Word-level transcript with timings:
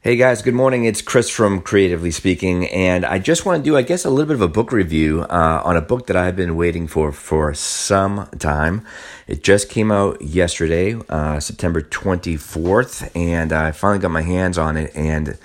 Hey 0.00 0.14
guys, 0.14 0.42
good 0.42 0.54
morning. 0.54 0.84
It's 0.84 1.02
Chris 1.02 1.28
from 1.28 1.60
Creatively 1.60 2.12
Speaking, 2.12 2.68
and 2.68 3.04
I 3.04 3.18
just 3.18 3.44
want 3.44 3.64
to 3.64 3.68
do, 3.68 3.76
I 3.76 3.82
guess, 3.82 4.04
a 4.04 4.10
little 4.10 4.28
bit 4.28 4.36
of 4.36 4.42
a 4.42 4.46
book 4.46 4.70
review 4.70 5.22
uh, 5.22 5.60
on 5.64 5.76
a 5.76 5.80
book 5.80 6.06
that 6.06 6.14
I've 6.14 6.36
been 6.36 6.54
waiting 6.54 6.86
for 6.86 7.10
for 7.10 7.52
some 7.52 8.28
time. 8.38 8.86
It 9.26 9.42
just 9.42 9.68
came 9.68 9.90
out 9.90 10.22
yesterday, 10.22 10.94
uh, 11.08 11.40
September 11.40 11.80
24th, 11.82 13.10
and 13.16 13.52
I 13.52 13.72
finally 13.72 13.98
got 13.98 14.12
my 14.12 14.22
hands 14.22 14.56
on 14.56 14.76
it 14.76 14.92
and 14.94 15.36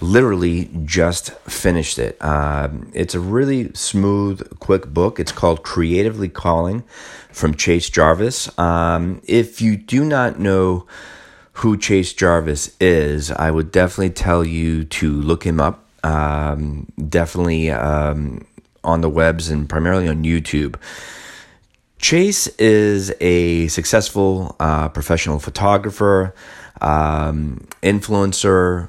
literally 0.00 0.70
just 0.86 1.32
finished 1.40 1.98
it. 1.98 2.16
Uh, 2.22 2.70
it's 2.94 3.14
a 3.14 3.20
really 3.20 3.70
smooth, 3.74 4.58
quick 4.60 4.86
book. 4.86 5.20
It's 5.20 5.30
called 5.30 5.62
Creatively 5.62 6.30
Calling 6.30 6.84
from 7.32 7.54
Chase 7.54 7.90
Jarvis. 7.90 8.58
Um, 8.58 9.20
if 9.26 9.60
you 9.60 9.76
do 9.76 10.06
not 10.06 10.38
know, 10.40 10.86
who 11.54 11.76
Chase 11.76 12.12
Jarvis 12.12 12.74
is, 12.80 13.30
I 13.30 13.50
would 13.50 13.70
definitely 13.72 14.10
tell 14.10 14.44
you 14.44 14.84
to 14.84 15.10
look 15.10 15.44
him 15.44 15.60
up. 15.60 15.84
Um, 16.02 16.90
definitely 17.08 17.70
um, 17.70 18.46
on 18.82 19.02
the 19.02 19.10
webs 19.10 19.50
and 19.50 19.68
primarily 19.68 20.08
on 20.08 20.24
YouTube. 20.24 20.76
Chase 21.98 22.46
is 22.58 23.12
a 23.20 23.68
successful 23.68 24.56
uh, 24.58 24.88
professional 24.88 25.38
photographer, 25.38 26.34
um, 26.80 27.66
influencer, 27.82 28.88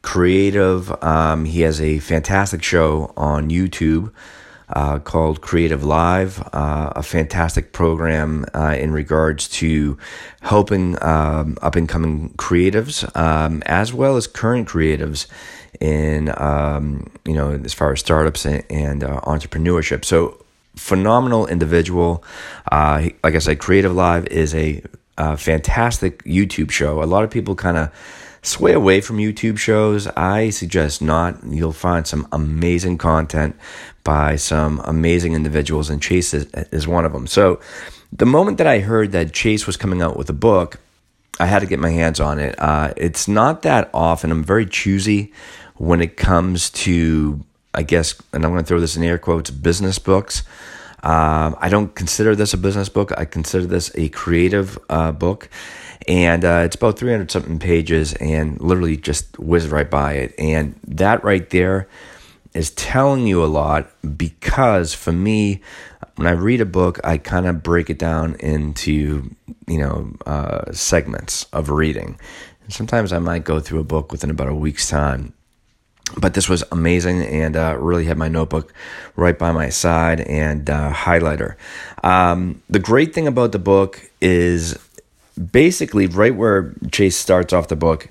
creative. 0.00 0.90
Um, 1.04 1.44
he 1.44 1.60
has 1.62 1.82
a 1.82 1.98
fantastic 1.98 2.62
show 2.62 3.12
on 3.14 3.50
YouTube 3.50 4.10
uh, 4.68 4.98
called 4.98 5.40
Creative 5.40 5.82
Live, 5.84 6.40
uh, 6.52 6.92
a 6.96 7.02
fantastic 7.02 7.72
program 7.72 8.44
uh, 8.54 8.76
in 8.78 8.92
regards 8.92 9.48
to 9.48 9.96
helping 10.40 11.02
um, 11.02 11.56
up 11.62 11.76
and 11.76 11.88
coming 11.88 12.30
creatives 12.36 13.04
um, 13.16 13.62
as 13.66 13.92
well 13.92 14.16
as 14.16 14.26
current 14.26 14.68
creatives 14.68 15.26
in 15.80 16.32
um, 16.40 17.10
you 17.24 17.34
know 17.34 17.52
as 17.52 17.74
far 17.74 17.92
as 17.92 18.00
startups 18.00 18.44
and, 18.44 18.64
and 18.70 19.04
uh, 19.04 19.20
entrepreneurship. 19.20 20.04
So 20.04 20.42
phenomenal 20.76 21.46
individual. 21.46 22.22
Uh, 22.70 23.08
like 23.24 23.34
I 23.34 23.38
said, 23.38 23.58
Creative 23.58 23.94
Live 23.94 24.26
is 24.26 24.54
a, 24.54 24.82
a 25.18 25.36
fantastic 25.36 26.22
YouTube 26.24 26.70
show. 26.70 27.02
A 27.02 27.04
lot 27.04 27.24
of 27.24 27.30
people 27.30 27.54
kind 27.54 27.76
of 27.76 27.90
sway 28.46 28.72
away 28.72 29.00
from 29.00 29.18
YouTube 29.18 29.58
shows. 29.58 30.06
I 30.08 30.50
suggest 30.50 31.02
not. 31.02 31.38
You'll 31.46 31.72
find 31.72 32.06
some 32.06 32.26
amazing 32.32 32.98
content 32.98 33.56
by 34.04 34.36
some 34.36 34.80
amazing 34.84 35.34
individuals, 35.34 35.90
and 35.90 36.00
Chase 36.00 36.32
is, 36.32 36.46
is 36.72 36.86
one 36.86 37.04
of 37.04 37.12
them. 37.12 37.26
So, 37.26 37.60
the 38.12 38.26
moment 38.26 38.58
that 38.58 38.66
I 38.66 38.78
heard 38.78 39.12
that 39.12 39.32
Chase 39.32 39.66
was 39.66 39.76
coming 39.76 40.00
out 40.00 40.16
with 40.16 40.30
a 40.30 40.32
book, 40.32 40.78
I 41.40 41.46
had 41.46 41.58
to 41.58 41.66
get 41.66 41.80
my 41.80 41.90
hands 41.90 42.20
on 42.20 42.38
it. 42.38 42.54
Uh, 42.58 42.94
it's 42.96 43.28
not 43.28 43.62
that 43.62 43.90
often. 43.92 44.30
I'm 44.30 44.44
very 44.44 44.64
choosy 44.64 45.32
when 45.74 46.00
it 46.00 46.16
comes 46.16 46.70
to, 46.70 47.44
I 47.74 47.82
guess, 47.82 48.14
and 48.32 48.44
I'm 48.44 48.52
going 48.52 48.62
to 48.62 48.66
throw 48.66 48.80
this 48.80 48.96
in 48.96 49.02
air 49.02 49.18
quotes, 49.18 49.50
business 49.50 49.98
books. 49.98 50.44
Um, 51.02 51.56
I 51.60 51.68
don't 51.68 51.94
consider 51.94 52.34
this 52.34 52.54
a 52.54 52.58
business 52.58 52.88
book. 52.88 53.12
I 53.16 53.24
consider 53.26 53.66
this 53.66 53.90
a 53.96 54.08
creative 54.08 54.78
uh, 54.88 55.12
book. 55.12 55.50
And 56.08 56.44
uh, 56.44 56.62
it's 56.64 56.76
about 56.76 56.98
300 56.98 57.30
something 57.30 57.58
pages 57.58 58.14
and 58.14 58.60
literally 58.60 58.96
just 58.96 59.38
whiz 59.38 59.68
right 59.68 59.90
by 59.90 60.14
it. 60.14 60.34
And 60.38 60.78
that 60.86 61.24
right 61.24 61.48
there 61.50 61.88
is 62.54 62.70
telling 62.70 63.26
you 63.26 63.44
a 63.44 63.46
lot 63.46 63.90
because 64.16 64.94
for 64.94 65.12
me, 65.12 65.60
when 66.16 66.26
I 66.26 66.30
read 66.30 66.60
a 66.60 66.66
book, 66.66 66.98
I 67.04 67.18
kind 67.18 67.46
of 67.46 67.62
break 67.62 67.90
it 67.90 67.98
down 67.98 68.36
into, 68.36 69.30
you 69.66 69.78
know, 69.78 70.14
uh, 70.24 70.72
segments 70.72 71.44
of 71.52 71.70
reading. 71.70 72.18
And 72.64 72.72
sometimes 72.72 73.12
I 73.12 73.18
might 73.18 73.44
go 73.44 73.60
through 73.60 73.80
a 73.80 73.84
book 73.84 74.10
within 74.10 74.30
about 74.30 74.48
a 74.48 74.54
week's 74.54 74.88
time. 74.88 75.34
But 76.16 76.34
this 76.34 76.48
was 76.48 76.62
amazing 76.70 77.22
and 77.22 77.56
uh, 77.56 77.76
really 77.78 78.04
had 78.04 78.16
my 78.16 78.28
notebook 78.28 78.72
right 79.16 79.38
by 79.38 79.52
my 79.52 79.68
side 79.68 80.20
and 80.20 80.70
uh, 80.70 80.92
highlighter. 80.92 81.56
Um, 82.02 82.62
the 82.70 82.78
great 82.78 83.12
thing 83.12 83.26
about 83.26 83.52
the 83.52 83.58
book 83.58 84.08
is 84.20 84.78
basically 85.36 86.06
right 86.06 86.34
where 86.34 86.74
Chase 86.90 87.16
starts 87.16 87.52
off 87.52 87.68
the 87.68 87.76
book 87.76 88.10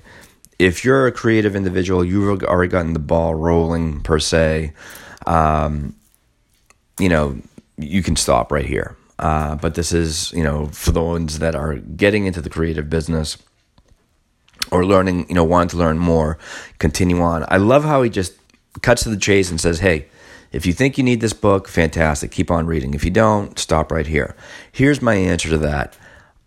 if 0.58 0.84
you're 0.84 1.06
a 1.06 1.12
creative 1.12 1.54
individual, 1.54 2.04
you've 2.04 2.42
already 2.42 2.70
gotten 2.70 2.92
the 2.92 2.98
ball 2.98 3.34
rolling 3.34 4.00
per 4.00 4.18
se. 4.18 4.72
Um, 5.26 5.94
you 6.98 7.08
know, 7.08 7.36
you 7.76 8.02
can 8.02 8.16
stop 8.16 8.50
right 8.50 8.64
here. 8.64 8.96
Uh, 9.18 9.56
but 9.56 9.74
this 9.74 9.92
is, 9.92 10.32
you 10.32 10.42
know, 10.42 10.66
for 10.66 10.92
the 10.92 11.02
ones 11.02 11.38
that 11.38 11.54
are 11.54 11.74
getting 11.74 12.26
into 12.26 12.40
the 12.40 12.50
creative 12.50 12.88
business 12.90 13.38
or 14.70 14.84
learning, 14.84 15.26
you 15.28 15.34
know, 15.34 15.44
wanting 15.44 15.68
to 15.68 15.76
learn 15.76 15.98
more, 15.98 16.38
continue 16.78 17.20
on. 17.20 17.44
I 17.48 17.56
love 17.56 17.84
how 17.84 18.02
he 18.02 18.10
just 18.10 18.34
cuts 18.82 19.04
to 19.04 19.10
the 19.10 19.16
chase 19.16 19.50
and 19.50 19.60
says, 19.60 19.80
hey, 19.80 20.06
if 20.52 20.64
you 20.64 20.72
think 20.72 20.96
you 20.96 21.04
need 21.04 21.20
this 21.20 21.32
book, 21.32 21.68
fantastic, 21.68 22.30
keep 22.30 22.50
on 22.50 22.66
reading. 22.66 22.94
If 22.94 23.04
you 23.04 23.10
don't, 23.10 23.58
stop 23.58 23.90
right 23.90 24.06
here. 24.06 24.36
Here's 24.70 25.02
my 25.02 25.14
answer 25.14 25.48
to 25.50 25.58
that. 25.58 25.96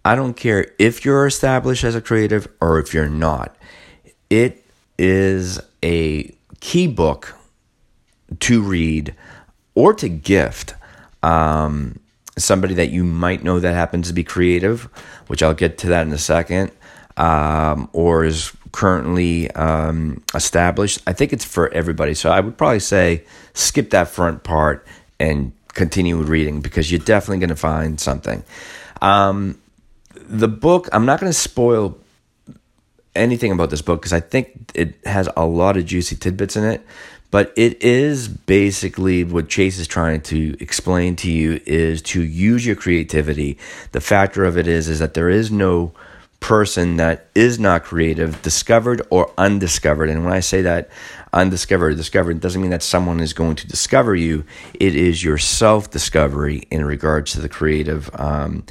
I 0.05 0.15
don't 0.15 0.35
care 0.35 0.71
if 0.79 1.03
you're 1.03 1.25
established 1.25 1.83
as 1.83 1.95
a 1.95 2.01
creative 2.01 2.47
or 2.61 2.79
if 2.79 2.93
you're 2.93 3.09
not. 3.09 3.55
It 4.29 4.63
is 4.97 5.59
a 5.83 6.33
key 6.59 6.87
book 6.87 7.35
to 8.39 8.61
read 8.61 9.15
or 9.75 9.93
to 9.93 10.09
gift 10.09 10.75
um, 11.23 11.99
somebody 12.37 12.73
that 12.75 12.89
you 12.89 13.03
might 13.03 13.43
know 13.43 13.59
that 13.59 13.73
happens 13.73 14.07
to 14.07 14.13
be 14.13 14.23
creative, 14.23 14.83
which 15.27 15.43
I'll 15.43 15.53
get 15.53 15.77
to 15.79 15.87
that 15.87 16.07
in 16.07 16.13
a 16.13 16.17
second, 16.17 16.71
um, 17.17 17.89
or 17.93 18.23
is 18.23 18.53
currently 18.71 19.51
um, 19.51 20.23
established. 20.33 21.01
I 21.07 21.13
think 21.13 21.33
it's 21.33 21.45
for 21.45 21.71
everybody. 21.73 22.13
So 22.13 22.31
I 22.31 22.39
would 22.39 22.57
probably 22.57 22.79
say 22.79 23.23
skip 23.53 23.89
that 23.91 24.07
front 24.07 24.43
part 24.43 24.85
and 25.19 25.51
continue 25.73 26.17
reading 26.17 26.61
because 26.61 26.91
you're 26.91 26.99
definitely 26.99 27.39
going 27.39 27.49
to 27.49 27.55
find 27.55 27.99
something. 27.99 28.43
Um, 29.01 29.59
the 30.13 30.47
book, 30.47 30.89
I'm 30.91 31.05
not 31.05 31.19
going 31.19 31.31
to 31.31 31.37
spoil 31.37 31.97
anything 33.15 33.51
about 33.51 33.69
this 33.69 33.81
book 33.81 34.01
because 34.01 34.13
I 34.13 34.19
think 34.19 34.71
it 34.73 34.95
has 35.05 35.29
a 35.35 35.45
lot 35.45 35.77
of 35.77 35.85
juicy 35.85 36.15
tidbits 36.15 36.55
in 36.55 36.63
it. 36.63 36.85
But 37.31 37.53
it 37.55 37.83
is 37.83 38.27
basically 38.27 39.23
what 39.23 39.49
Chase 39.49 39.77
is 39.77 39.87
trying 39.87 40.21
to 40.21 40.57
explain 40.59 41.15
to 41.17 41.31
you 41.31 41.61
is 41.65 42.01
to 42.03 42.23
use 42.23 42.65
your 42.65 42.75
creativity. 42.75 43.59
The 43.91 44.01
factor 44.01 44.45
of 44.45 44.57
it 44.57 44.67
is 44.67 44.87
is 44.87 44.97
that 44.97 45.13
there 45.13 45.29
is 45.29 45.51
no 45.51 45.93
person 46.39 46.97
that 46.97 47.27
is 47.35 47.59
not 47.59 47.83
creative, 47.83 48.41
discovered 48.41 49.01
or 49.09 49.31
undiscovered. 49.37 50.09
And 50.09 50.23
when 50.23 50.33
I 50.33 50.39
say 50.39 50.63
that 50.63 50.89
undiscovered, 51.31 51.97
discovered, 51.97 52.39
doesn't 52.39 52.61
mean 52.61 52.71
that 52.71 52.81
someone 52.81 53.19
is 53.19 53.33
going 53.33 53.55
to 53.57 53.67
discover 53.67 54.15
you. 54.15 54.43
It 54.73 54.95
is 54.95 55.23
your 55.23 55.37
self 55.37 55.91
discovery 55.91 56.63
in 56.71 56.83
regards 56.85 57.33
to 57.33 57.41
the 57.41 57.49
creative. 57.49 58.09
Um, 58.13 58.63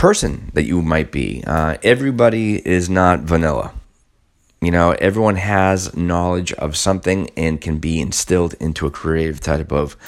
person 0.00 0.50
that 0.54 0.62
you 0.62 0.80
might 0.80 1.12
be. 1.12 1.44
Uh, 1.46 1.76
everybody 1.82 2.56
is 2.66 2.88
not 2.88 3.20
vanilla. 3.20 3.70
You 4.62 4.70
know, 4.70 4.92
everyone 4.92 5.36
has 5.36 5.94
knowledge 5.94 6.54
of 6.54 6.74
something 6.74 7.28
and 7.36 7.60
can 7.60 7.76
be 7.76 8.00
instilled 8.00 8.54
into 8.54 8.86
a 8.86 8.90
creative 8.90 9.40
type 9.40 9.70
of 9.70 9.98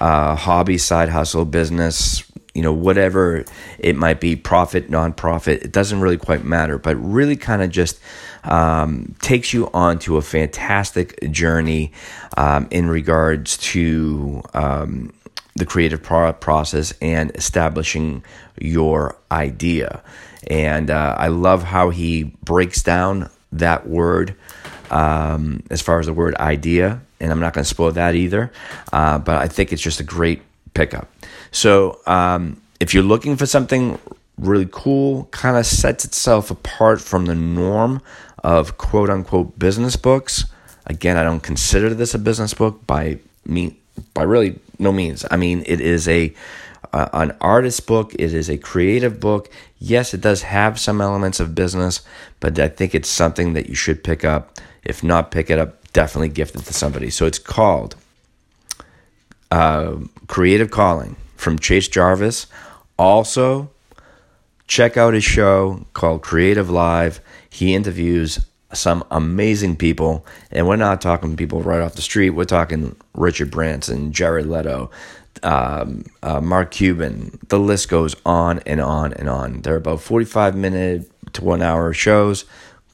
uh, 0.00 0.34
hobby, 0.34 0.78
side 0.78 1.10
hustle, 1.10 1.44
business, 1.44 2.24
you 2.56 2.62
know, 2.62 2.72
whatever 2.72 3.44
it 3.78 3.94
might 3.94 4.18
be, 4.18 4.34
profit, 4.34 4.90
non-profit, 4.90 5.62
it 5.62 5.70
doesn't 5.70 6.00
really 6.00 6.18
quite 6.18 6.42
matter, 6.42 6.76
but 6.76 6.96
really 6.96 7.36
kind 7.36 7.62
of 7.62 7.70
just 7.70 8.00
um, 8.42 9.14
takes 9.22 9.52
you 9.52 9.70
onto 9.72 10.16
a 10.16 10.22
fantastic 10.22 11.30
journey 11.30 11.92
um, 12.36 12.66
in 12.72 12.88
regards 12.88 13.58
to 13.58 14.42
um, 14.54 15.12
the 15.54 15.66
creative 15.66 16.02
process 16.02 16.92
and 17.00 17.34
establishing 17.34 18.22
your 18.58 19.16
idea. 19.30 20.02
And 20.48 20.90
uh, 20.90 21.16
I 21.18 21.28
love 21.28 21.62
how 21.62 21.90
he 21.90 22.24
breaks 22.24 22.82
down 22.82 23.30
that 23.52 23.88
word 23.88 24.36
um, 24.90 25.62
as 25.70 25.80
far 25.82 25.98
as 25.98 26.06
the 26.06 26.12
word 26.12 26.36
idea. 26.36 27.00
And 27.20 27.32
I'm 27.32 27.40
not 27.40 27.54
going 27.54 27.64
to 27.64 27.68
spoil 27.68 27.92
that 27.92 28.14
either. 28.14 28.52
Uh, 28.92 29.18
but 29.18 29.36
I 29.36 29.48
think 29.48 29.72
it's 29.72 29.82
just 29.82 29.98
a 29.98 30.04
great 30.04 30.42
pickup. 30.74 31.10
So 31.50 32.00
um, 32.06 32.60
if 32.80 32.92
you're 32.92 33.02
looking 33.02 33.36
for 33.36 33.46
something 33.46 33.98
really 34.38 34.68
cool, 34.70 35.24
kind 35.30 35.56
of 35.56 35.64
sets 35.66 36.04
itself 36.04 36.50
apart 36.50 37.00
from 37.00 37.24
the 37.24 37.34
norm 37.34 38.02
of 38.44 38.76
quote 38.76 39.10
unquote 39.10 39.58
business 39.58 39.96
books. 39.96 40.44
Again, 40.86 41.16
I 41.16 41.24
don't 41.24 41.42
consider 41.42 41.92
this 41.94 42.14
a 42.14 42.18
business 42.18 42.54
book 42.54 42.86
by 42.86 43.18
me 43.44 43.76
by 44.12 44.22
really 44.22 44.58
no 44.78 44.92
means. 44.92 45.24
I 45.30 45.36
mean, 45.36 45.62
it 45.66 45.80
is 45.80 46.08
a 46.08 46.34
uh, 46.92 47.08
an 47.12 47.36
artist 47.40 47.86
book. 47.86 48.14
It 48.14 48.32
is 48.32 48.48
a 48.48 48.58
creative 48.58 49.20
book. 49.20 49.50
Yes, 49.78 50.14
it 50.14 50.20
does 50.20 50.42
have 50.42 50.78
some 50.78 51.00
elements 51.00 51.40
of 51.40 51.54
business, 51.54 52.00
but 52.40 52.58
I 52.58 52.68
think 52.68 52.94
it's 52.94 53.08
something 53.08 53.52
that 53.54 53.68
you 53.68 53.74
should 53.74 54.02
pick 54.02 54.24
up. 54.24 54.58
If 54.84 55.02
not 55.02 55.30
pick 55.30 55.50
it 55.50 55.58
up, 55.58 55.92
definitely 55.92 56.28
gift 56.28 56.54
it 56.54 56.62
to 56.64 56.72
somebody. 56.72 57.10
So 57.10 57.26
it's 57.26 57.38
called 57.38 57.96
uh, 59.50 59.96
Creative 60.28 60.70
Calling 60.70 61.16
from 61.36 61.58
Chase 61.58 61.88
Jarvis. 61.88 62.46
Also, 62.98 63.70
check 64.66 64.96
out 64.96 65.14
his 65.14 65.24
show 65.24 65.86
called 65.92 66.22
Creative 66.22 66.70
Live. 66.70 67.20
He 67.50 67.74
interviews 67.74 68.46
some 68.76 69.04
amazing 69.10 69.76
people. 69.76 70.26
And 70.50 70.66
we're 70.66 70.76
not 70.76 71.00
talking 71.00 71.36
people 71.36 71.62
right 71.62 71.80
off 71.80 71.94
the 71.94 72.02
street. 72.02 72.30
We're 72.30 72.44
talking 72.44 72.96
Richard 73.14 73.50
Branson, 73.50 74.12
Jared 74.12 74.46
Leto, 74.46 74.90
um, 75.42 76.04
uh, 76.22 76.40
Mark 76.40 76.70
Cuban. 76.70 77.38
The 77.48 77.58
list 77.58 77.88
goes 77.88 78.14
on 78.24 78.60
and 78.60 78.80
on 78.80 79.12
and 79.14 79.28
on. 79.28 79.62
They're 79.62 79.76
about 79.76 80.00
45 80.00 80.56
minute 80.56 81.10
to 81.34 81.44
one 81.44 81.62
hour 81.62 81.92
shows. 81.92 82.44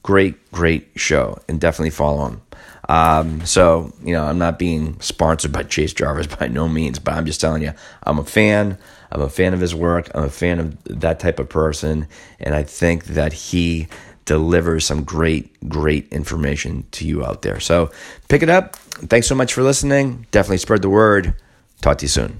Great, 0.01 0.51
great 0.51 0.89
show. 0.95 1.39
And 1.47 1.59
definitely 1.59 1.91
follow 1.91 2.25
them. 2.25 2.41
Um, 2.89 3.45
so, 3.45 3.93
you 4.03 4.13
know, 4.13 4.25
I'm 4.25 4.37
not 4.37 4.59
being 4.59 4.99
sponsored 4.99 5.51
by 5.51 5.63
Chase 5.63 5.93
Jarvis 5.93 6.27
by 6.39 6.47
no 6.47 6.67
means, 6.67 6.99
but 6.99 7.13
I'm 7.13 7.25
just 7.25 7.41
telling 7.41 7.61
you, 7.61 7.73
I'm 8.03 8.19
a 8.19 8.25
fan. 8.25 8.77
I'm 9.11 9.21
a 9.21 9.29
fan 9.29 9.53
of 9.53 9.59
his 9.59 9.75
work. 9.75 10.09
I'm 10.15 10.23
a 10.23 10.29
fan 10.29 10.59
of 10.59 10.83
that 10.85 11.19
type 11.19 11.39
of 11.39 11.47
person. 11.47 12.07
And 12.39 12.55
I 12.55 12.63
think 12.63 13.05
that 13.05 13.31
he 13.31 13.87
delivers 14.25 14.85
some 14.85 15.03
great, 15.03 15.69
great 15.69 16.11
information 16.11 16.85
to 16.91 17.05
you 17.05 17.25
out 17.25 17.41
there. 17.41 17.59
So 17.59 17.91
pick 18.29 18.43
it 18.43 18.49
up. 18.49 18.75
Thanks 18.75 19.27
so 19.27 19.35
much 19.35 19.53
for 19.53 19.63
listening. 19.63 20.27
Definitely 20.31 20.57
spread 20.57 20.81
the 20.81 20.89
word. 20.89 21.35
Talk 21.81 21.97
to 21.99 22.05
you 22.05 22.09
soon. 22.09 22.39